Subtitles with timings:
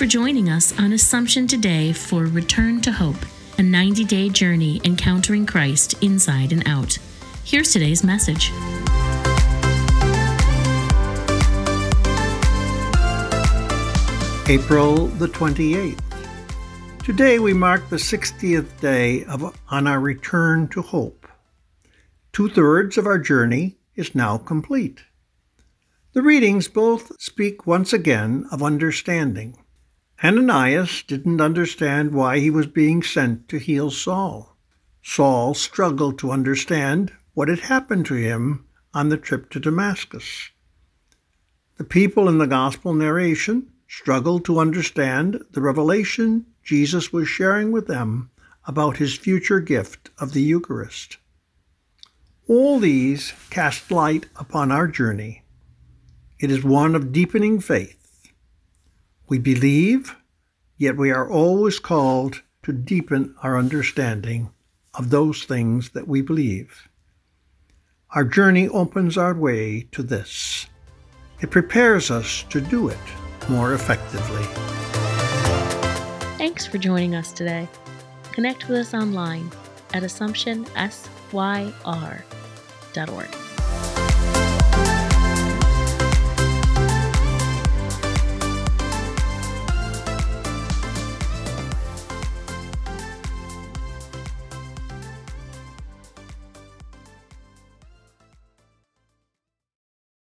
[0.00, 3.18] for joining us on Assumption today for Return to Hope,
[3.58, 6.96] a 90 day journey encountering Christ inside and out.
[7.44, 8.50] Here's today's message.
[14.48, 16.00] April the 28th.
[17.04, 21.28] Today we mark the 60th day of, on our return to hope.
[22.32, 25.00] Two thirds of our journey is now complete.
[26.14, 29.58] The readings both speak once again of understanding.
[30.22, 34.54] Ananias didn't understand why he was being sent to heal Saul.
[35.02, 40.50] Saul struggled to understand what had happened to him on the trip to Damascus.
[41.78, 47.86] The people in the gospel narration struggled to understand the revelation Jesus was sharing with
[47.86, 48.28] them
[48.66, 51.16] about his future gift of the Eucharist.
[52.46, 55.44] All these cast light upon our journey.
[56.38, 57.96] It is one of deepening faith
[59.30, 60.16] we believe,
[60.76, 64.50] yet we are always called to deepen our understanding
[64.92, 66.88] of those things that we believe.
[68.10, 70.66] Our journey opens our way to this.
[71.40, 72.98] It prepares us to do it
[73.48, 74.42] more effectively.
[76.36, 77.68] Thanks for joining us today.
[78.32, 79.48] Connect with us online
[79.94, 81.76] at AssumptionSYR.org.